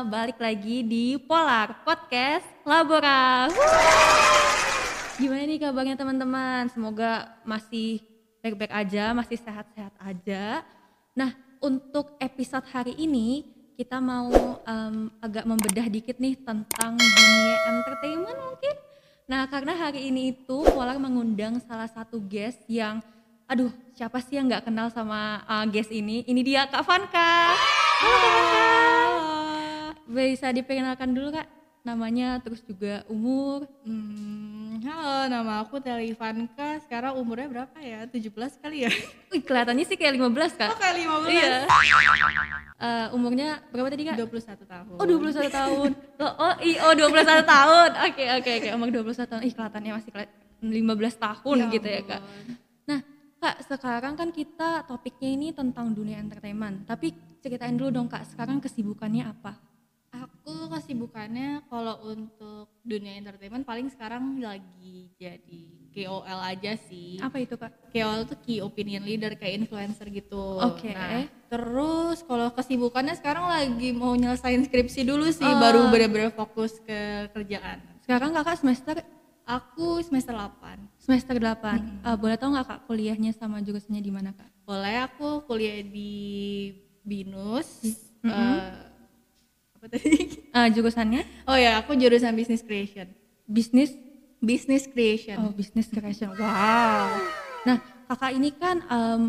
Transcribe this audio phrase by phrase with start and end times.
[0.00, 3.52] balik lagi di Polar Podcast Labora.
[5.20, 6.72] Gimana nih kabarnya teman-teman?
[6.72, 8.00] Semoga masih
[8.40, 10.64] baik-baik aja, masih sehat-sehat aja.
[11.12, 13.44] Nah, untuk episode hari ini
[13.76, 14.32] kita mau
[14.64, 18.74] um, agak membedah dikit nih tentang dunia entertainment mungkin.
[19.28, 23.04] Nah, karena hari ini itu Polar mengundang salah satu guest yang
[23.44, 26.24] aduh siapa sih yang nggak kenal sama uh, guest ini?
[26.24, 27.52] Ini dia Kak Vanka.
[28.00, 28.91] Halo Kak Vanka.
[30.06, 33.66] Bisa diperkenalkan dulu Kak namanya terus juga umur.
[33.82, 36.78] Hmm, halo, nama aku Teli Ivanka.
[36.86, 38.06] Sekarang umurnya berapa ya?
[38.06, 38.92] 17 kali ya?
[39.34, 40.70] Wih, kelihatannya sih kayak 15 Kak.
[40.70, 41.34] Oh, kayak 15.
[41.34, 41.54] Iya.
[42.82, 44.16] Uh, umurnya berapa tadi Kak?
[44.18, 44.94] 21 tahun.
[44.98, 45.90] Oh, 21 tahun.
[46.22, 47.90] Oh, oh, i, oh 21 tahun.
[48.06, 48.68] Oke, oke, oke.
[48.78, 49.42] Umur 21 tahun.
[49.42, 50.26] Ih, kelihatannya masih keli
[50.62, 52.20] 15 tahun Ya gitu ya Kak.
[52.86, 53.00] Nah,
[53.42, 56.86] Kak, sekarang kan kita topiknya ini tentang dunia entertainment.
[56.86, 57.10] Tapi
[57.42, 59.58] ceritain dulu dong Kak, sekarang kesibukannya apa?
[60.12, 67.16] Aku kesibukannya kalau untuk dunia entertainment paling sekarang lagi jadi KOL aja sih.
[67.16, 67.88] Apa itu Kak?
[67.88, 70.60] KOL tuh key opinion leader kayak influencer gitu.
[70.60, 70.92] Oke.
[70.92, 75.56] Nah, terus kalau kesibukannya sekarang lagi mau nyelesain skripsi dulu sih, Oh.
[75.56, 77.80] baru bener-bener fokus ke kerjaan.
[78.04, 79.00] Sekarang Kakak semester
[79.42, 80.78] Aku semester 8.
[81.02, 82.04] semester 8.
[82.06, 84.46] Eh, boleh tahu nggak Kak kuliahnya sama jurusannya di mana Kak?
[84.62, 86.12] Boleh aku kuliah di
[87.02, 87.82] Binus.
[88.22, 88.30] Mm-mm.
[88.30, 88.91] eh,
[89.82, 90.14] apa tadi?
[90.52, 93.10] Eh, jurusannya Oh ya, aku jurusan business creation.
[93.50, 93.90] bisnis
[94.42, 95.38] Business creation.
[95.38, 96.30] Oh, business creation.
[96.38, 97.14] Wow.
[97.62, 97.78] Nah,
[98.10, 99.22] kakak ini kan em,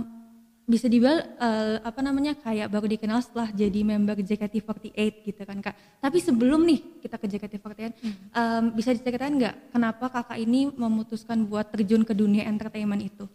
[0.66, 5.78] bisa dibilang eh, apa namanya kayak baru dikenal setelah jadi member JKT48 gitu kan kak.
[6.02, 7.94] Tapi sebelum nih kita ke JKT48,
[8.34, 13.30] em, bisa diceritain nggak kenapa kakak ini memutuskan buat terjun ke dunia entertainment itu?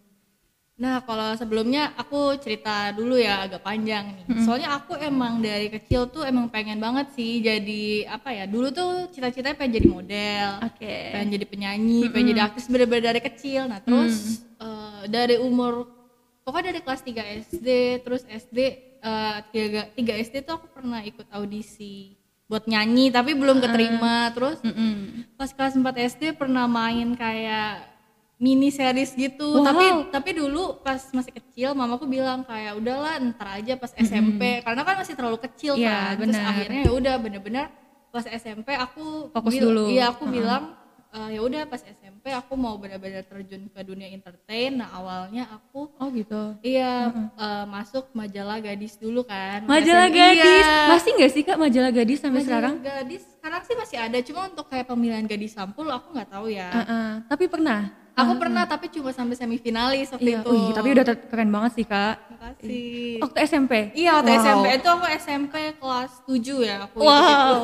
[0.78, 4.46] Nah, kalau sebelumnya aku cerita dulu ya agak panjang nih.
[4.46, 8.46] Soalnya aku emang dari kecil tuh emang pengen banget sih jadi apa ya?
[8.46, 10.94] Dulu tuh cita-citanya pengen jadi model, Oke.
[11.10, 13.66] pengen jadi penyanyi, pengen jadi aktris bener-bener dari kecil.
[13.66, 15.90] Nah, terus eh, dari umur
[16.46, 17.68] pokoknya dari kelas 3 SD,
[18.06, 18.58] terus SD
[19.02, 22.14] eh, tiga, tiga SD tuh aku pernah ikut audisi
[22.46, 24.30] buat nyanyi tapi belum keterima.
[24.30, 25.26] Terus Mm-mm.
[25.34, 27.97] pas kelas 4 SD pernah main kayak
[28.38, 29.66] mini series gitu Wow.
[29.66, 34.80] tapi tapi dulu pas masih kecil mamaku bilang kayak udahlah ntar aja pas SMP karena
[34.80, 36.50] kan masih terlalu kecil Iya, kan terus benar.
[36.52, 37.66] akhirnya ya udah bener-bener
[38.08, 39.84] pas SMP aku Fokus bil- dulu.
[39.90, 40.32] iya aku Heeh.
[40.32, 40.62] bilang
[41.10, 45.88] "Eh, ya udah pas SMP aku mau benar-benar terjun ke dunia entertain nah awalnya aku
[45.94, 46.56] Oh gitu.
[46.60, 50.88] iya eh, masuk majalah gadis dulu kan Majalah gadis, Iya.
[50.88, 52.74] masih nggak sih kak majalah gadis sampai Majalah sekarang?
[52.80, 56.68] gadis sekarang sih masih ada cuma untuk kayak pemilihan gadis sampul aku nggak tahu ya
[56.74, 57.08] Heeh.
[57.24, 57.80] Tapi pernah.
[58.14, 60.50] Aku pernah tapi cuma sampai semifinalis waktu Iya, itu.
[60.50, 62.18] wih, tapi udah keren banget sih kak.
[62.28, 63.22] Makasih.
[63.22, 63.72] Waktu SMP.
[63.94, 64.40] Iya waktu Wow.
[64.40, 67.14] SMP itu aku SMP kelas 7 ya aku Wow.
[67.14, 67.58] itu.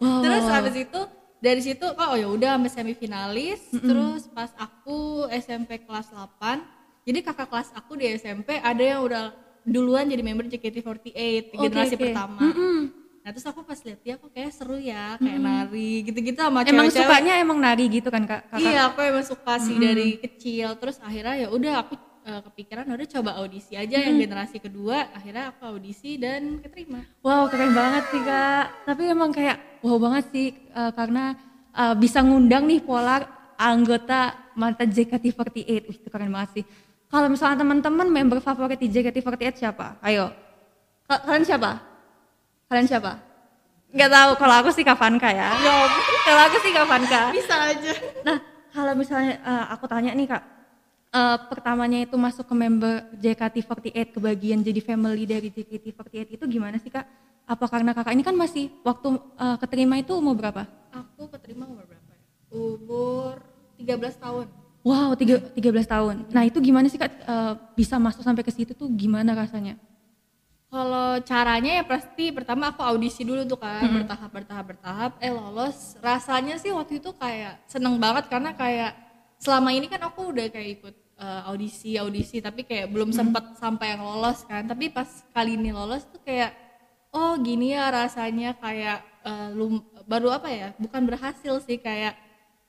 [0.00, 1.00] Wow, Terus habis itu
[1.40, 3.60] dari situ oh ya udah sampai semifinalis.
[3.72, 6.60] Terus pas aku SMP kelas 8,
[7.02, 11.16] jadi kakak kelas aku di SMP ada yang udah duluan jadi member JKT48
[11.52, 12.02] Oke, generasi oke.
[12.06, 12.40] pertama.
[12.44, 12.78] Mm-mm.
[13.20, 16.88] Nah terus aku pas lihat dia kok kayak seru ya kayak nari gitu-gitu sama Emang
[16.88, 17.04] cewek-cewek.
[17.04, 18.48] sukanya emang nari gitu kan kak?
[18.48, 18.64] kakak?
[18.64, 20.72] Iya, aku emang suka sih dari kecil.
[20.80, 25.08] Terus akhirnya ya udah aku eh, kepikiran udah coba audisi aja yang generasi kedua.
[25.10, 27.02] Akhirnya aku audisi dan keterima.
[27.20, 28.64] Wow keren banget sih kak.
[28.84, 31.36] Tapi emang kayak wow banget sih eh, karena
[31.70, 33.24] eh, bisa ngundang nih Polar
[33.56, 35.56] anggota mantan JKT48.
[35.84, 36.64] Wih, itu keren banget sih.
[37.06, 39.98] Kalau misalnya teman-teman member favorit di JKT48 siapa?
[40.00, 40.30] Ayo.
[41.04, 41.70] Ka- Kalian siapa?
[42.70, 43.18] Kalian siapa?
[43.90, 44.30] Gak tahu.
[44.38, 45.50] Kalau aku sih Kavanka ya.
[46.22, 47.34] Kalau aku sih Kavanka.
[47.34, 47.92] Bisa aja.
[48.22, 48.38] Nah,
[48.70, 50.42] kalau misalnya eh, aku tanya nih kak,
[51.10, 56.90] eh, pertamanya itu masuk ke member JKT48 kebagian jadi family dari JKT48 itu gimana sih
[56.90, 57.06] kak?
[57.50, 60.66] Apa karena kakak ini kan masih waktu eh, keterima itu umur berapa?
[60.94, 62.22] Aku keterima umur berapa ya?
[62.50, 63.42] Umur
[63.78, 64.46] 13 tahun.
[64.80, 66.16] Wow, tiga, 13 tahun.
[66.32, 69.76] Nah itu gimana sih kak eh, bisa masuk sampai ke situ tuh gimana rasanya?
[70.70, 75.98] Kalau caranya ya pasti pertama aku audisi dulu tuh kan bertahap bertahap bertahap eh lolos
[75.98, 78.94] rasanya sih waktu itu kayak seneng banget karena kayak
[79.40, 83.96] selama ini kan aku udah kayak ikut eh, audisi audisi tapi kayak belum sempet sampai
[83.96, 84.68] yang lolos kan.
[84.68, 86.52] Tapi pas kali ini lolos tuh kayak
[87.10, 92.14] oh gini ya rasanya kayak eh, lum- baru apa ya bukan berhasil sih kayak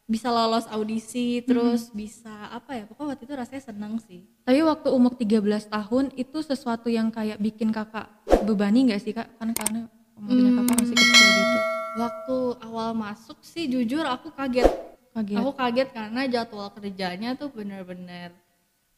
[0.07, 4.27] bisa lolos audisi terus bisa apa ya pokoknya waktu itu rasanya seneng sih.
[4.43, 8.11] Tapi waktu umur 13 tahun itu sesuatu yang kayak bikin kakak
[8.43, 9.27] bebani nggak sih kak?
[9.39, 9.79] Karena karena
[10.17, 11.59] umurnya kakak masih kecil gitu.
[11.91, 14.67] waktu awal masuk sih jujur aku kaget
[15.11, 15.35] Kaget.
[15.43, 18.31] Aku kaget karena jadwal kerjanya tuh bener-bener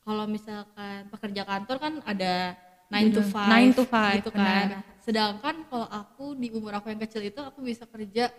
[0.05, 2.53] kalau misalkan pekerja kantor kan ada
[2.91, 3.33] 9 to 5
[3.73, 4.83] 9 to 5, gitu kan.
[5.01, 8.29] sedangkan kalau aku di umur aku yang kecil itu aku bisa kerja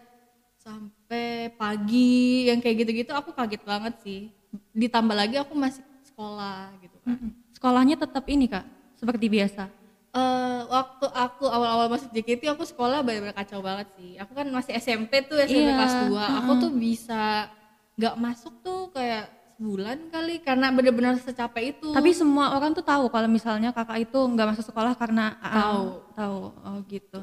[0.60, 4.32] sampai pagi yang kayak gitu-gitu aku kaget banget sih.
[4.72, 7.18] Ditambah lagi aku masih sekolah gitu kan.
[7.52, 8.64] Sekolahnya tetap ini kak,
[8.96, 9.68] seperti biasa.
[10.14, 14.14] Eh, waktu aku awal-awal masuk JKT aku sekolah benar-benar kacau banget sih.
[14.22, 17.50] Aku kan masih SMP tuh SMP Iya, kelas 2 aku tuh bisa
[17.94, 23.06] nggak masuk tuh kayak sebulan kali karena benar-benar secapek itu Tapi semua orang tuh tahu
[23.06, 25.82] kalau misalnya kakak itu nggak masuk sekolah karena ah, Tahu.
[26.12, 26.38] tahu.
[26.58, 27.20] Oh gitu.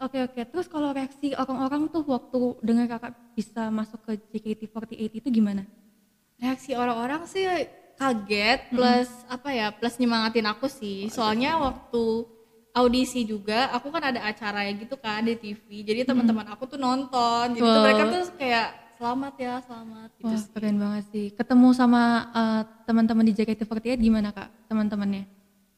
[0.00, 0.40] Oke oke.
[0.48, 5.68] Terus kalau reaksi orang-orang tuh waktu dengar kakak bisa masuk ke JKT48 itu gimana?
[6.40, 7.44] reaksi orang-orang sih
[8.00, 12.24] kaget plus apa ya plus nyemangatin aku sih soalnya waktu
[12.72, 16.80] audisi juga aku kan ada acara ya gitu kan di TV jadi teman-teman aku tuh
[16.80, 17.84] nonton jadi tuh Wow.
[17.84, 18.68] mereka tuh kayak
[19.00, 20.08] selamat ya selamat.
[20.20, 20.50] Gitu Wah sih.
[20.52, 21.26] keren banget sih.
[21.32, 22.02] Ketemu sama
[22.36, 24.48] eh, teman-teman di JKT48 gimana kak?
[24.68, 25.24] Teman-temannya?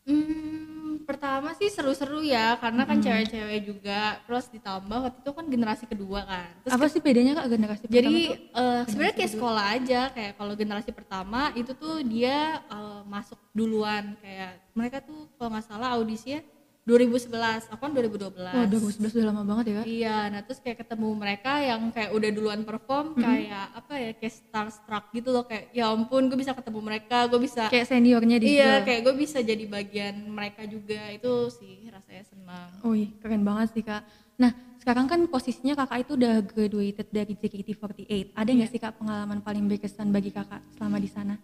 [0.03, 4.19] Hmm, pertama sih seru-seru ya karena kan cewek-cewek juga.
[4.27, 6.51] Terus ditambah waktu itu kan generasi kedua kan.
[6.67, 10.01] Terus Apa sih bedanya kak generasi pertama jadi eh, sebenarnya kayak sekolah aja.
[10.11, 14.19] Kayak kalau generasi pertama itu tuh dia eh, masuk duluan.
[14.19, 16.43] Kayak mereka tuh kalau nggak salah audisinya
[16.83, 19.85] 2011 aku kan 2012 Wah 2011 udah lama banget ya kak?
[19.87, 24.35] iya nah terus kayak ketemu mereka yang kayak udah duluan perform kayak apa ya kayak
[24.35, 28.47] starstruck gitu loh kayak ya ampun gue bisa ketemu mereka gue bisa Kayak seniornya di
[28.53, 33.71] iya kayak gue bisa jadi bagian mereka juga itu sih rasanya senang Wih keren banget
[33.73, 34.03] sih kak.
[34.35, 38.35] Nah sekarang kan posisinya kakak itu udah graduated dari JKT48.
[38.35, 38.75] Ada nggak Iya.
[38.75, 41.39] sih kak pengalaman paling berkesan bagi kakak selama di sana?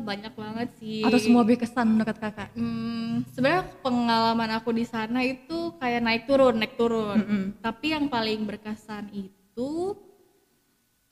[0.00, 2.48] Banyak banget sih Atau semua berkesan menurut kakak?
[2.56, 7.18] Hmm, sebenarnya pengalaman aku di sana itu kayak naik turun, naik turun.
[7.20, 7.42] Mm-mm.
[7.60, 9.98] Tapi yang paling berkesan itu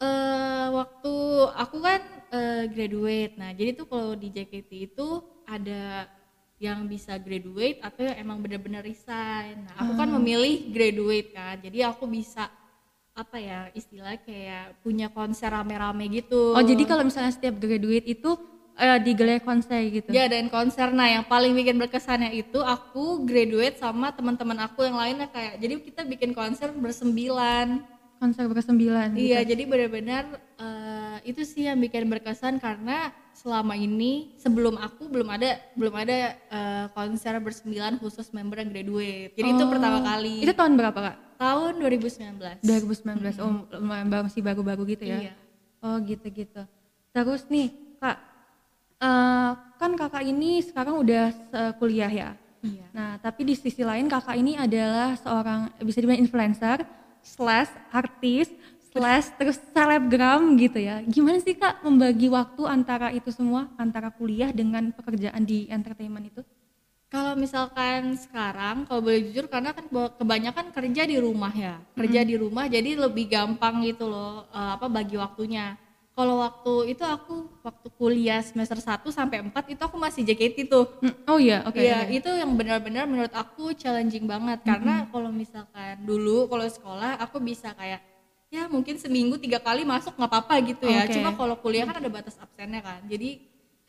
[0.01, 1.15] eh waktu
[1.61, 2.01] aku kan
[2.33, 3.35] eh, graduate.
[3.37, 6.09] Nah, jadi tuh kalau di JKT itu ada
[6.61, 9.65] yang bisa graduate atau yang emang bener-bener resign.
[9.65, 11.57] Nah, aku kan memilih graduate kan.
[11.61, 12.49] Jadi aku bisa
[13.17, 16.57] apa ya istilah kayak punya konser rame-rame gitu.
[16.57, 18.31] Oh jadi kalau misalnya setiap graduate itu
[18.81, 20.11] eh, digelar konser gitu?
[20.11, 24.97] Ya dan konser nah yang paling bikin berkesannya itu aku graduate sama teman-teman aku yang
[24.97, 27.85] lainnya kayak jadi kita bikin konser bersembilan.
[28.17, 29.33] Konser bersembilan gitu?
[29.33, 30.25] Iya jadi benar-benar
[30.57, 36.17] eh, itu sih yang bikin berkesan karena selama ini sebelum aku belum ada belum ada
[36.37, 39.33] eh, konser bersembilan khusus member yang graduate.
[39.33, 41.17] Jadi itu Oh, pertama kali Itu tahun berapa kak?
[41.41, 42.61] tahun 2019.
[42.61, 45.19] 2019, oh lumayan baru- masih baru-baru gitu ya?
[45.25, 45.35] Iya.
[45.81, 46.63] Oh gitu-gitu.
[47.17, 48.21] Terus nih kak,
[49.01, 49.51] eh,
[49.81, 51.33] kan kakak ini sekarang udah
[51.81, 52.31] kuliah ya?
[52.61, 52.87] Iya.
[52.93, 56.85] Nah, tapi di sisi lain kakak ini adalah seorang bisa dibilang influencer
[57.25, 58.53] slash artis
[58.93, 61.01] slash terus selebgram gitu ya.
[61.07, 66.43] Gimana sih kak membagi waktu antara itu semua antara kuliah dengan pekerjaan di entertainment itu?
[67.11, 69.83] Kalau misalkan sekarang, kalau boleh jujur, karena kan
[70.15, 74.87] kebanyakan kerja di rumah ya, kerja di rumah, jadi lebih gampang gitu loh, eh, apa
[74.87, 75.75] bagi waktunya.
[76.21, 80.85] Kalau waktu itu aku waktu kuliah semester 1 sampai 4 itu aku masih JKT tuh.
[81.01, 81.81] Hmm, Oh iya, oke.
[81.81, 82.13] Iya, oke.
[82.13, 87.73] itu yang benar-benar menurut aku challenging banget karena kalau misalkan dulu kalau sekolah aku bisa
[87.73, 88.05] kayak
[88.53, 91.09] ya mungkin seminggu tiga kali masuk nggak apa-apa gitu ya.
[91.09, 91.17] Oke.
[91.17, 93.01] Cuma kalau kuliah kan ada batas absennya kan.
[93.09, 93.41] Jadi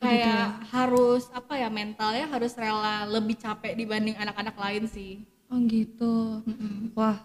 [0.01, 0.65] Oh, gitu kayak ya.
[0.71, 5.19] harus apa ya mentalnya harus rela lebih capek dibanding anak-anak lain sih.
[5.51, 6.41] Oh gitu.
[6.95, 7.19] Wah,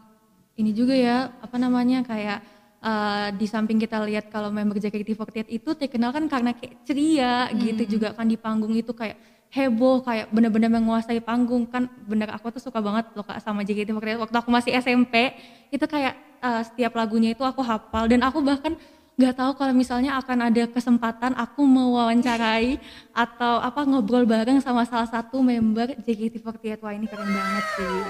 [0.59, 2.43] ini juga ya, apa namanya kayak
[2.83, 7.99] eh, di samping kita lihat kalau member JKT48 itu terkenal kan karena kayak ceria gitu
[7.99, 9.17] juga kan di panggung itu kayak
[9.51, 11.65] heboh kayak bener-bener menguasai panggung.
[11.69, 15.33] Kan bener aku tuh suka banget loh kak sama JKT48 waktu aku masih SMP
[15.73, 18.11] itu kayak eh, setiap lagunya itu aku hafal.
[18.11, 18.75] Dan aku bahkan
[19.17, 22.77] nggak tahu kalau misalnya akan ada kesempatan aku mewawancarai
[23.25, 28.01] atau apa ngobrol bareng sama salah satu member JKT48 wah ini keren banget sih.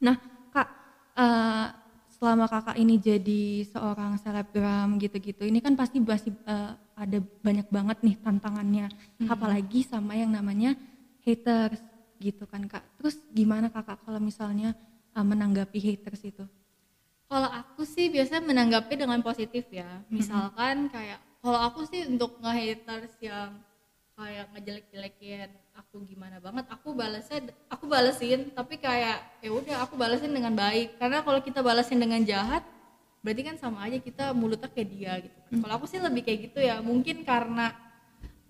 [0.00, 0.16] Nah
[0.48, 0.68] kak
[1.20, 1.66] eh,
[2.20, 7.98] selama kakak ini jadi seorang selebgram gitu-gitu ini kan pasti masih eh, ada banyak banget
[8.04, 8.92] nih tantangannya
[9.24, 10.76] apalagi sama yang namanya
[11.24, 11.80] haters
[12.20, 12.84] gitu kan kak.
[13.00, 14.76] Terus gimana kakak kalau misalnya
[15.16, 16.44] eh, menanggapi haters itu?
[17.30, 20.04] Kalau aku sih biasanya menanggapi dengan positif ya.
[20.12, 23.56] Misalkan kayak kalau aku sih untuk nge-haters yang
[24.20, 30.36] kayak ngejelek-jelekin aku gimana banget, aku balasnya aku balesin tapi kayak ya udah aku balesin
[30.36, 31.00] dengan baik.
[31.00, 32.60] Karena kalau kita balesin dengan jahat
[33.24, 35.38] berarti kan sama aja kita mulutnya kayak dia gitu.
[35.48, 35.52] kan.
[35.64, 36.84] Kalau aku sih lebih kayak gitu ya.
[36.84, 37.72] Mungkin karena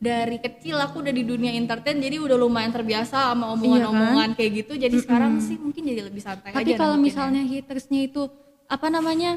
[0.01, 4.73] dari kecil aku udah di dunia entertain jadi udah lumayan terbiasa sama omongan-omongan kayak gitu
[4.81, 7.05] jadi sekarang sih mungkin jadi lebih santai Tapi aja kalau nanggepinnya.
[7.05, 8.23] misalnya hatersnya itu
[8.65, 9.37] apa namanya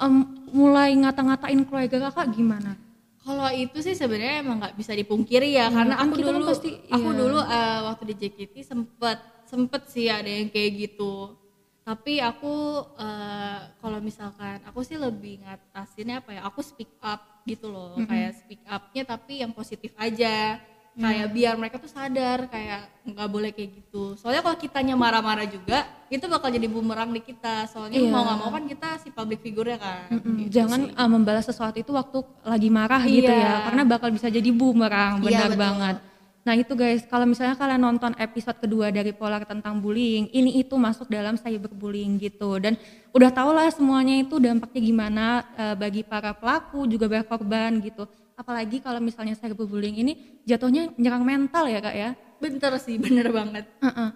[0.00, 0.24] em,
[0.56, 2.80] mulai ngata-ngatain keluarga kakak gimana?
[3.20, 6.80] Kalau itu sih sebenarnya emang nggak bisa dipungkiri ya, karena kan aku kan dulu pasti-
[6.88, 7.18] aku iya.
[7.20, 11.36] dulu eh, waktu di JKT sempet sempet sih ada yang kayak gitu.
[11.84, 12.54] Tapi aku
[12.96, 18.36] eh, kalau misalkan aku sih lebih ngatasinnya apa ya aku speak up gitu loh kayak
[18.36, 20.60] speak upnya tapi yang positif aja
[20.92, 25.86] kayak biar mereka tuh sadar kayak nggak boleh kayak gitu soalnya kalau kitanya marah-marah juga
[26.10, 28.10] itu bakal jadi bumerang di kita soalnya Iya.
[28.10, 30.98] mau nggak mau kan kita si public figure ya kan Mm, Gitu Jangan sih.
[30.98, 33.38] uh, membalas sesuatu itu waktu lagi marah gitu Iya.
[33.38, 35.62] ya, karena bakal bisa jadi bumerang, Iya, benar betul.
[35.62, 35.96] banget.
[36.40, 40.72] Nah itu guys, kalau misalnya kalian nonton episode kedua dari Polar tentang bullying, ini itu
[40.74, 42.80] masuk dalam cyberbullying gitu, dan
[43.12, 48.08] udah tau lah semuanya itu dampaknya gimana uh, bagi para pelaku juga bagi korban gitu.
[48.40, 50.12] Apalagi kalau misalnya cyberbullying ini
[50.48, 52.10] jatuhnya nyerang mental ya kak ya.
[52.42, 54.08] bener sih bener banget Heeh.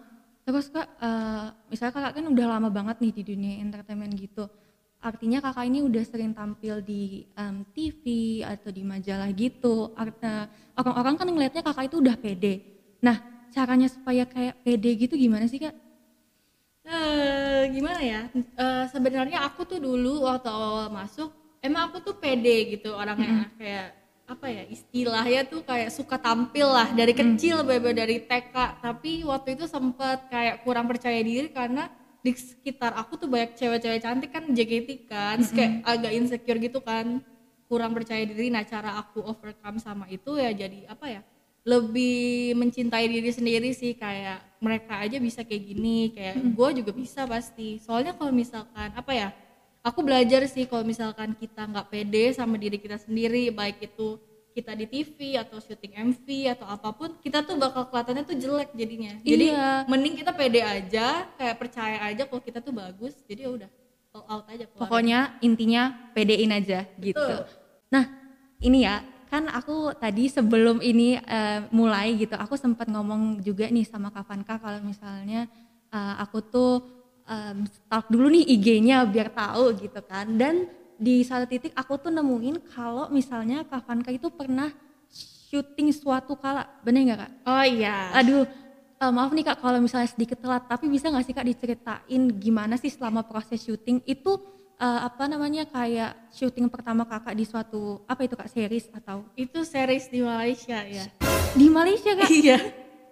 [0.45, 4.45] Terus kak, eh, misalnya kakak kan udah lama banget nih di dunia entertainment gitu.
[5.05, 8.05] Artinya kakak ini udah sering tampil di em, TV
[8.45, 9.89] atau di majalah gitu.
[9.97, 12.61] Artinya orang-orang kan ngelihatnya kakak itu udah pede.
[13.05, 13.21] Nah,
[13.53, 15.77] caranya supaya kayak pede gitu gimana sih kak?
[16.85, 18.21] eh gimana ya
[18.55, 21.29] Eh, sebenarnya aku tuh dulu waktu awal masuk
[21.65, 26.89] emang aku tuh pede gitu orangnya kayak apa ya istilahnya tuh kayak suka tampil lah.
[26.97, 31.93] Dari kecil beber dari TK tapi waktu itu sempet kayak kurang percaya diri karena
[32.25, 35.37] di sekitar aku tuh banyak cewek-cewek cantik kan JKT kan.
[35.45, 37.21] Terus kayak agak insecure gitu kan.
[37.69, 38.49] Kurang percaya diri.
[38.49, 41.21] Nah cara aku overcome sama itu ya jadi apa ya
[41.65, 43.93] lebih mencintai diri sendiri sih.
[43.93, 46.17] Kayak mereka aja bisa kayak gini.
[46.17, 47.77] Kayak gue juga bisa pasti.
[47.77, 49.29] Soalnya kalau misalkan apa ya
[49.85, 54.17] aku belajar sih kalau misalkan kita nggak pede sama diri kita sendiri baik itu
[54.55, 56.27] kita di TV atau syuting MV
[56.57, 59.69] atau apa pun kita tuh bakal kelihatannya tuh jelek jadinya jadi Iya.
[59.91, 63.71] mending kita pede aja kayak percaya aja kalau kita tuh bagus jadi ya udah
[64.15, 64.83] all out aja keluarin.
[64.87, 65.83] Pokoknya intinya
[66.15, 67.19] pedein aja gitu.
[67.19, 67.51] Betul.
[67.91, 68.05] Nah,
[68.63, 73.83] ini ya, kan aku tadi sebelum ini eh, mulai gitu, aku sempat ngomong juga nih
[73.83, 75.51] sama Kavanka kalau misalnya
[75.91, 76.73] eh, aku tuh
[77.25, 80.29] em, stalk dulu nih IG-nya biar tahu gitu kan.
[80.35, 84.71] Dan di satu titik aku tuh nemuin kalau misalnya Kavanka itu pernah
[85.51, 87.31] syuting suatu kala, bener nggak kak?
[87.47, 88.43] oh iya Aduh,
[88.97, 92.75] eh, maaf nih kak kalau misalnya sedikit telat, tapi bisa nggak sih kak diceritain gimana
[92.75, 94.33] sih selama proses syuting itu
[94.75, 99.63] eh, apa namanya kayak syuting pertama kakak di suatu apa itu kak series atau itu
[99.63, 101.07] series di Malaysia ya
[101.55, 102.29] di Malaysia kak?
[102.31, 102.59] iya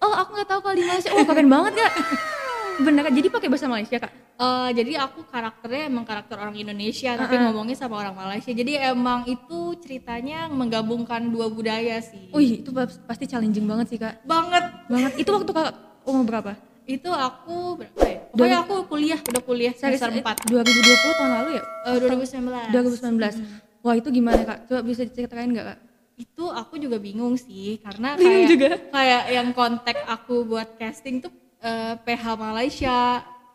[0.03, 1.93] Oh aku nggak tahu kalau di Malaysia, oh keren banget kak.
[2.81, 4.13] Bener kak, jadi pakai bahasa Malaysia kak?
[4.33, 9.23] Eh, jadi aku karakternya emang karakter orang Indonesia tapi ngomongnya sama orang Malaysia jadi emang
[9.29, 14.25] itu ceritanya menggabungkan dua budaya sih Wih itu pas- pasti challenging banget sih kak.
[14.25, 15.13] banget Banget.
[15.15, 16.53] Itu waktu kakak umur berapa?
[16.83, 21.51] itu aku berapa ya pokoknya aku kuliah udah kuliah semester eh, 4 2020 tahun lalu
[21.55, 21.63] ya?
[21.63, 22.75] Eh, 2019.
[22.75, 24.59] 2019 Wah itu gimana kak?
[24.67, 25.79] Coba bisa diceritain nggak kak?
[26.13, 28.71] itu aku juga bingung sih karena Bingung kayak juga?
[28.91, 31.31] kayak yang kontak aku buat casting tuh
[31.63, 32.99] eh, PH Malaysia.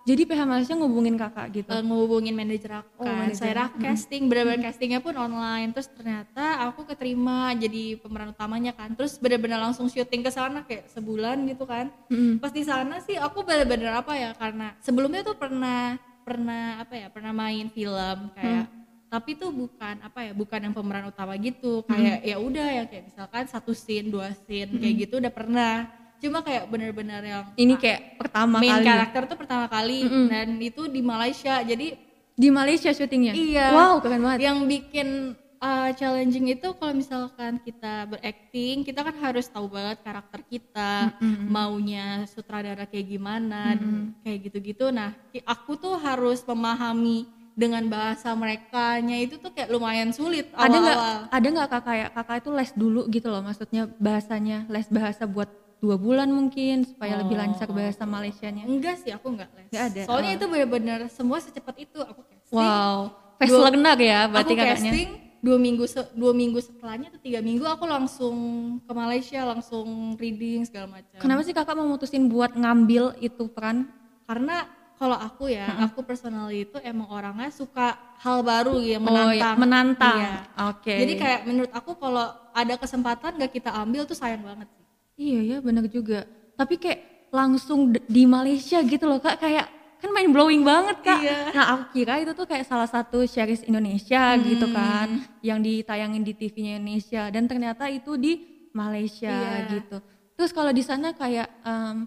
[0.07, 1.67] Jadi PH Malaysia ngubungin kakak gitu?
[1.67, 3.27] eh, ngehubungin manajer aku Oh, kan.
[3.35, 5.75] saya aku casting bener-bener castingnya pun online.
[5.75, 8.95] Terus ternyata aku keterima jadi pemeran utamanya kan.
[8.95, 11.91] Terus bener-bener langsung syuting ke sana kayak sebulan gitu kan.
[12.07, 12.39] Mm-mm.
[12.39, 17.07] pas di sana sih aku bener-bener apa ya karena sebelumnya tuh pernah pernah apa ya
[17.11, 18.67] pernah main film kayak
[19.07, 21.83] tapi tuh bukan apa ya bukan yang pemeran utama gitu.
[21.83, 25.73] Kayak ya udah ya kayak misalkan satu scene dua scene kayak gitu udah pernah
[26.17, 28.85] cuma kayak bener-bener yang Ini kayak pertama main kali.
[28.85, 29.99] karakter tuh pertama kali
[30.31, 31.97] dan itu di Malaysia jadi
[32.37, 33.33] Di Malaysia syutingnya?
[33.33, 33.73] Iya.
[33.73, 34.45] Wow keren banget.
[34.45, 40.41] yang bikin uh, challenging itu kalau misalkan kita berakting kita kan harus tahu banget karakter
[40.45, 41.17] kita
[41.49, 43.77] maunya sutradara kayak gimana
[44.21, 45.13] kayak gitu-gitu nah
[45.45, 47.25] aku tuh harus memahami
[47.57, 52.07] dengan bahasa mereka itu tuh kayak lumayan sulit ada nggak awal-awal ada nggak kakak ya
[52.13, 57.21] kakak itu les dulu gitu loh maksudnya bahasanya les bahasa buat dua bulan mungkin supaya
[57.21, 58.65] lebih lancar bahasa Malaysianya.
[58.65, 59.69] Enggak sih aku enggak les.
[59.69, 60.37] Nggak ada, soalnya oh.
[60.41, 62.55] itu benar-benar semua secepat itu aku casting.
[62.57, 64.91] Wow fast Dua- learner ya berarti aku kakaknya.
[64.91, 68.35] casting dua minggu se- dua minggu setelahnya atau tiga minggu aku langsung
[68.81, 71.21] ke Malaysia langsung reading segala macam.
[71.21, 73.85] Kenapa sih kakak memutusin buat ngambil itu peran?
[74.25, 74.65] Karena
[74.97, 79.55] kalau aku ya aku personally itu emang orangnya suka hal baru yang oh ya menantang
[79.61, 80.17] menantang.
[80.17, 80.35] Iya.
[80.73, 80.95] oke.
[81.05, 84.86] Jadi kayak menurut aku kalau ada kesempatan gak kita ambil tuh sayang banget sih
[85.17, 90.13] iya ya benar juga tapi kayak langsung d- di Malaysia gitu loh kak kayak kan
[90.13, 91.37] main blowing banget kak Iya.
[91.51, 94.75] nah aku kira itu tuh kayak salah satu series Indonesia gitu Hmm.
[94.75, 95.07] kan
[95.41, 98.33] yang ditayangin di TV-nya Indonesia dan ternyata itu di
[98.71, 99.73] Malaysia Iya.
[99.73, 99.97] gitu
[100.33, 102.05] terus kalau di sana kayak em,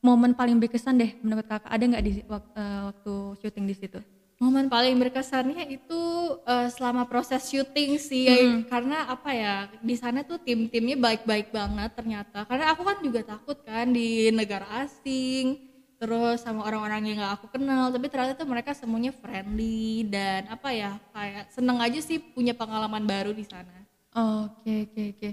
[0.00, 3.98] momen paling berkesan deh menurut kakak ada nggak di wak- eh, waktu syuting di situ
[4.42, 6.02] momen paling berkesannya itu
[6.42, 8.26] eh, selama proses syuting sih
[8.66, 13.54] karena apa ya di sana tuh tim-timnya baik-baik banget ternyata karena aku kan juga takut
[13.62, 15.54] kan di negara asing
[16.02, 20.74] terus sama orang-orang yang gak aku kenal tapi ternyata tuh mereka semuanya friendly dan apa
[20.74, 25.30] ya kayak seneng aja sih punya pengalaman baru di sana Oke oke oke.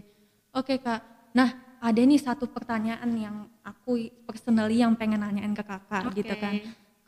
[0.55, 1.01] Oke Kak.
[1.35, 1.51] Nah
[1.83, 6.23] ada nih satu pertanyaan yang aku personally yang pengen nanyain ke kakak Oke.
[6.23, 6.55] gitu kan.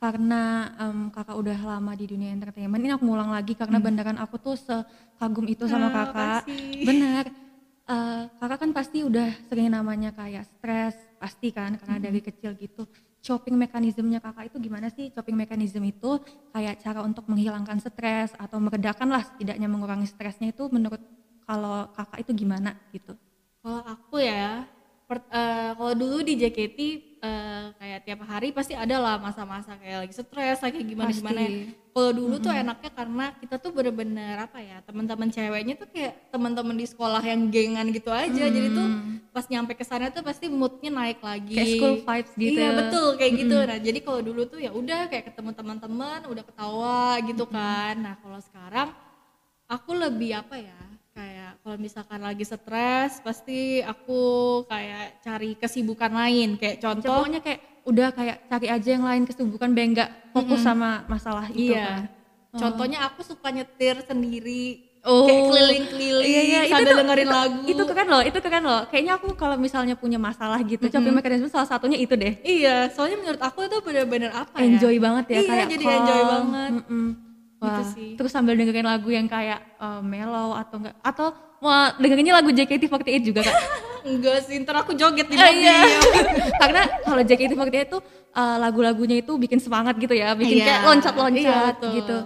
[0.01, 4.41] Karena em, kakak udah lama di dunia entertainment, ini aku ngulang lagi karena beneran aku
[4.41, 6.41] tuh sekagum itu sama Ah, kakak.
[6.41, 6.73] makasih.
[6.81, 7.25] Bener.
[7.89, 12.87] Eh, kakak kan pasti udah sering namanya kayak stres, pasti kan karena dari kecil gitu.
[13.21, 15.13] Coping mekanismenya kakak itu gimana sih?
[15.13, 16.17] Coping mekanisme itu
[16.53, 21.01] kayak cara untuk menghilangkan stres atau meredakan lah setidaknya mengurangi stresnya itu menurut
[21.45, 23.13] kalau kakak itu gimana gitu?
[23.61, 24.65] Kalau aku ya,
[25.09, 26.79] per- eh, kalau dulu di JKT
[27.21, 31.41] eh, kayak tiap hari pasti ada lah masa-masa kayak lagi stres, lagi gimana gimana.
[31.91, 36.75] Kalau dulu tuh enaknya karena kita tuh bener-bener apa ya, teman-teman ceweknya tuh kayak teman-teman
[36.75, 38.43] di sekolah yang gengan gitu aja.
[38.47, 38.87] Jadi tuh
[39.31, 41.55] pas nyampe ke sana tuh pasti moodnya naik lagi.
[41.55, 42.77] Kayak school vibes gitu Iya ya.
[42.79, 43.57] betul kayak gitu.
[43.59, 47.95] Nah jadi kalau dulu tuh ya udah kayak ketemu teman-teman, udah ketawa gitu kan.
[47.99, 48.87] Nah kalau sekarang
[49.67, 50.79] aku lebih apa ya
[51.11, 54.21] kayak kalau misalkan lagi stres pasti aku
[54.65, 59.69] kayak cari kesibukan lain kayak contoh Pokoknya kayak udah kayak cari aja yang lain kesibukan
[59.69, 62.07] biar nggak fokus sama masalah itu kan.
[62.07, 62.07] iya
[62.53, 65.25] contohnya aku suka nyetir sendiri Oh.
[65.25, 68.61] kayak keliling-keliling Iya, iya, itu sambil tuh- dengerin itu- lagu Itu keren loh, itu keren
[68.61, 68.81] loh.
[68.85, 72.37] Kayaknya aku kalau misalnya punya masalah gitu, coping mekanisme salah satunya itu deh.
[72.45, 75.97] iya soalnya menurut aku itu bener-bener apa ya Enjoy banget ya Iya, kayak jadi calm.
[75.97, 76.71] enjoy banget.
[76.77, 77.07] Mm-mm.
[77.61, 78.09] Wah, Gitu sih.
[78.17, 81.27] terus sambil dengerin lagu yang kayak eh, mellow atau enggak atau
[81.61, 83.57] mau dengerinnya lagu JKT48 juga kak?
[84.09, 85.77] enggak sih ntar aku joget di Eh, mobil iya.
[86.61, 87.97] Karena kalau JKT48 itu
[88.33, 90.65] eh, lagu-lagunya itu bikin semangat gitu ya, bikin Iya.
[90.67, 92.17] kayak loncat-loncat Iya, gitu.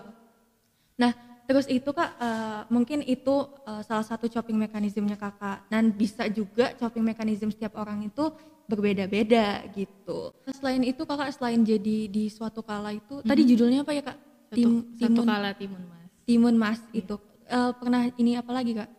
[0.95, 1.11] Nah,
[1.43, 6.71] terus itu kak eh, mungkin itu eh, salah satu coping mekanismenya kakak dan bisa juga
[6.73, 8.31] coping mekanisme setiap orang itu
[8.65, 10.31] berbeda-beda gitu.
[10.49, 14.17] Selain itu kakak selain jadi di suatu kala itu, tadi judulnya apa ya kak?
[14.47, 18.73] Satu, Tim- satu timun, kala timun mas timun mas itu Eh, pernah ini apa lagi
[18.73, 18.89] kak?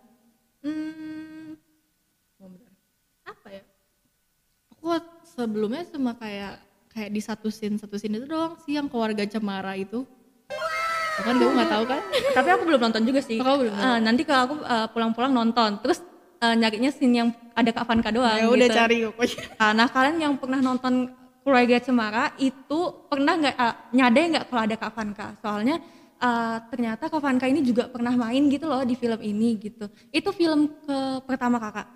[0.62, 1.58] Hmm,
[3.26, 3.62] apa ya?
[4.70, 4.86] Aku
[5.26, 6.62] sebelumnya cuma kayak
[6.94, 10.06] kayak di satu scene satu scene itu doang sih yang keluarga cemara itu.
[11.16, 12.00] Kan kamu nggak tahu kan?
[12.38, 13.42] Tapi aku belum nonton juga sih.
[13.42, 15.98] Oh, belum Eh, nanti kalau aku eh, pulang-pulang nonton, terus
[16.38, 18.38] eh, nyarinya scene yang ada Kak Vanka doang.
[18.38, 18.78] ya udah gitu.
[18.78, 19.42] cari pokoknya.
[19.58, 21.10] Ah, Nah kalian yang pernah nonton
[21.46, 25.26] Keluarga Cemara itu pernah nggak uh, nyadar nggak kalau ada Kak Vanka?
[25.38, 25.78] Soalnya
[26.18, 29.86] uh, ternyata Kak Vanka ini juga pernah main gitu loh di film ini gitu.
[30.10, 31.86] Itu film ke pertama kakak.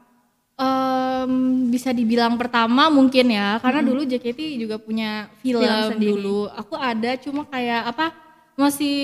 [0.60, 6.10] Em, bisa dibilang pertama mungkin ya, karena dulu JKT juga punya film, Film sendiri.
[6.20, 6.40] dulu.
[6.52, 8.06] Aku ada cuma kayak apa?
[8.60, 8.94] Masih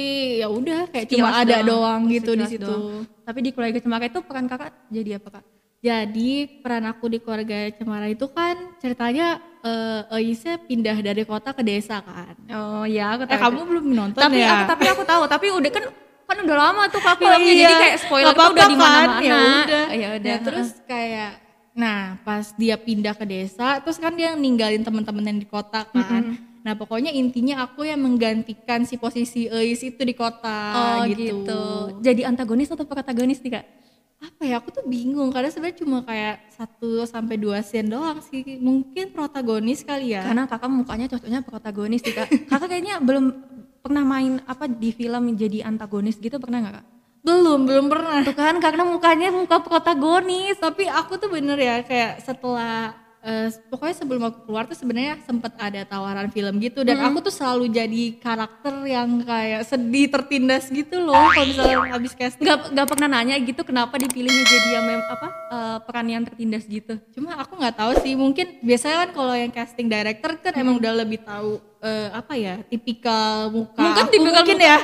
[0.44, 2.06] ya udah kayak Sekilas cuma ada doang.
[2.06, 2.60] doang, gitu di situ.
[2.68, 3.08] doang.
[3.24, 5.55] Tapi di Keluarga Cemara itu peran kakak jadi apa kak?
[5.84, 11.62] Jadi peran aku di keluarga Cemara itu kan ceritanya eh Oise pindah dari kota ke
[11.62, 12.34] desa kan.
[12.50, 14.62] Oh ya aku Eh kamu belum nonton tapi ya?
[14.62, 15.84] aku tapi aku tahu tapi udah kan
[16.26, 18.76] kan udah lama tuh kak Oh filmnya jadi iya, kayak spoiler nggak tuh udah di
[18.76, 19.06] mana-mana.
[19.06, 19.22] kan?
[19.22, 19.84] Ya udah.
[19.94, 20.34] Ya udah.
[20.34, 21.32] Nah, terus kayak
[21.76, 26.40] nah pas dia pindah ke desa terus kan dia ninggalin teman-teman yang di kota kan.
[26.66, 31.46] Nah pokoknya intinya aku yang menggantikan si posisi Eis itu di kota oh gitu.
[31.46, 31.62] gitu.
[32.02, 33.85] Jadi antagonis atau protagonis nih kak?
[34.46, 38.62] Ya aku tuh bingung karena sebenarnya cuma kayak satu sampai dua scene doang sih.
[38.62, 40.22] Mungkin protagonis kali ya.
[40.22, 42.30] Karena kakak mukanya cocoknya protagonis sih kak.
[42.50, 43.24] Kakak kayaknya belum
[43.82, 46.86] pernah main apa di film jadi antagonis gitu pernah nggak kak?
[47.26, 48.22] belum belum pernah.
[48.22, 50.62] Tuh kan karena mukanya muka protagonis.
[50.62, 52.94] tapi aku tuh bener ya kayak setelah
[53.26, 56.86] eh, pokoknya sebelum aku keluar tuh sebenarnya sempet ada tawaran film gitu.
[56.86, 61.18] Dan aku tuh selalu jadi karakter yang kayak sedih tertindas gitu loh.
[61.34, 62.46] Kalau misalnya habis casting.
[62.46, 66.64] Gak, gak pernah nanya gitu kenapa dipilihnya jadi yang mem, apa eh, peran yang tertindas
[66.64, 66.94] gitu.
[67.12, 70.92] cuma aku nggak tahu sih mungkin biasanya kan kalau yang casting director kan emang udah
[71.02, 73.82] lebih tahu eh, apa ya tipikal muka.
[73.82, 74.78] Mungkin aku tipikal mungkin muka- ya.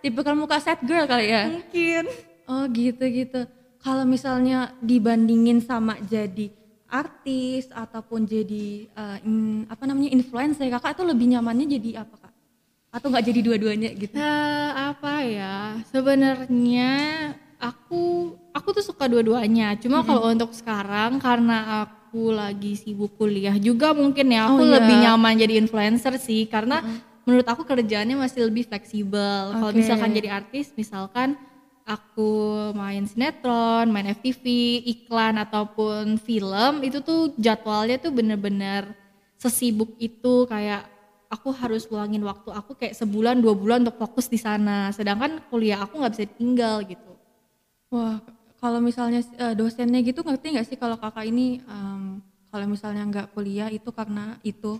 [0.00, 1.42] Tipikal muka sad girl kali ya.
[1.48, 2.04] mungkin.
[2.44, 3.40] Oh gitu gitu.
[3.80, 6.59] Kalau misalnya dibandingin sama jadi
[6.90, 12.32] artis ataupun jadi eh, in- apa namanya influencer, kakak tuh lebih nyamannya jadi apa kak?
[12.90, 14.14] Atau nggak jadi dua-duanya gitu?
[14.14, 16.90] Eh, apa ya sebenarnya
[17.56, 18.02] aku
[18.50, 24.26] aku tuh suka dua-duanya cuma kalau untuk sekarang karena aku lagi sibuk kuliah juga mungkin
[24.26, 24.74] ya aku Oh, iya.
[24.76, 26.82] lebih nyaman jadi influencer sih karena
[27.22, 29.78] menurut aku kerjaannya masih lebih fleksibel kalau Oke.
[29.78, 31.38] misalkan jadi artis misalkan
[31.90, 32.30] aku
[32.78, 34.44] main sinetron, main FTV,
[34.86, 38.94] iklan ataupun film itu tuh jadwalnya tuh bener-bener
[39.42, 40.46] sesibuk itu.
[40.46, 40.86] Kayak
[41.26, 44.94] aku harus luangin waktu aku kayak sebulan dua bulan untuk fokus di sana.
[44.94, 47.12] Sedangkan kuliah aku nggak bisa tinggal gitu.
[47.90, 48.22] Wah,
[48.62, 53.26] kalau misalnya eh, dosennya gitu ngerti nggak sih kalau kakak ini em, kalau misalnya nggak
[53.34, 54.78] kuliah itu karena itu?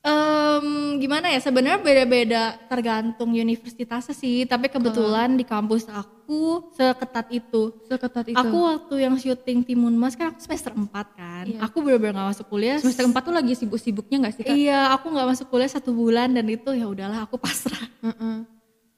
[0.00, 7.74] Em, gimana ya sebenarnya beda-beda tergantung universitasnya sih tapi kebetulan di kampus aku seketat itu
[7.82, 8.38] Seketat itu.
[8.38, 11.58] aku waktu yang syuting Timun Mas kan aku semester 4 kan Iya.
[11.60, 14.54] aku bener-bener gak masuk kuliah semester 4 tuh lagi sibuk-sibuknya gak sih kak?
[14.54, 18.46] iya aku nggak masuk kuliah satu bulan dan itu ya udahlah aku pasrah Heeh.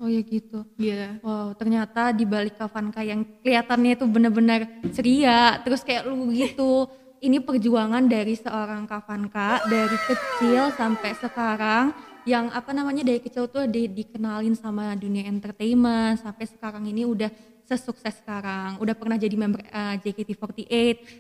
[0.01, 0.65] Oh ya gitu.
[0.77, 6.89] iya Wow, ternyata di balik Kavanka yang kelihatannya itu benar-benar ceria, terus kayak lu gitu.
[7.21, 11.93] Ini perjuangan dari seorang Kavanka dari kecil sampai sekarang
[12.25, 17.29] yang apa namanya dari kecil tuh di, dikenalin sama dunia entertainment sampai sekarang ini udah
[17.69, 18.81] sesukses sekarang.
[18.81, 20.69] Udah pernah jadi member eh, JKT48,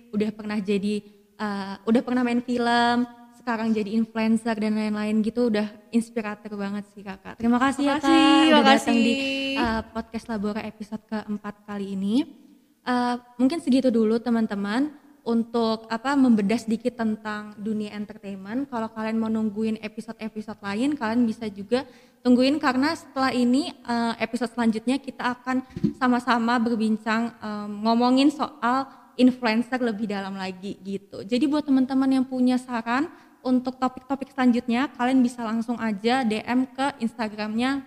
[0.09, 1.05] udah pernah jadi
[1.37, 3.05] eh, udah pernah main film,
[3.37, 7.41] sekarang jadi influencer dan lain-lain gitu udah inspirator banget sih kakak.
[7.41, 9.15] Terima kasih ya kak Makasih, udah datang di
[9.57, 12.25] uh, podcast Labora episode keempat kali ini.
[12.85, 14.93] Uh, mungkin segitu dulu teman-teman
[15.31, 18.66] untuk apa membedah sedikit tentang dunia entertainment.
[18.66, 21.87] Kalau kalian mau nungguin episode-episode lain, kalian bisa juga
[22.27, 25.62] tungguin karena setelah ini uh, episode selanjutnya kita akan
[25.97, 27.31] sama-sama berbincang
[27.81, 31.23] ngomongin soal influencer lebih dalam lagi gitu.
[31.23, 33.07] Jadi buat teman-teman yang punya saran
[33.40, 37.85] untuk topik-topik selanjutnya, kalian bisa langsung aja DM ke Instagramnya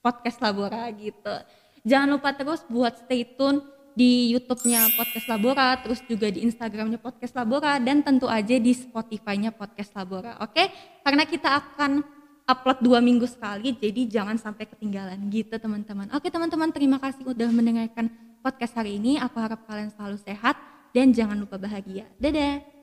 [0.00, 1.36] podcast Labora gitu.
[1.82, 3.62] Jangan lupa terus buat stay tune
[3.96, 9.56] di YouTube-nya Podcast Labora, terus juga di Instagramnya Podcast Labora, dan tentu aja di Spotify-nya
[9.56, 10.68] Podcast Labora, oke?
[11.00, 12.04] Karena kita akan
[12.44, 16.12] upload dua minggu sekali, jadi jangan sampai ketinggalan gitu teman-teman.
[16.12, 18.12] Oke teman-teman, terima kasih udah mendengarkan
[18.44, 19.16] podcast hari ini.
[19.16, 20.60] Aku harap kalian selalu sehat
[20.92, 22.04] dan jangan lupa bahagia.
[22.20, 22.75] Dadah!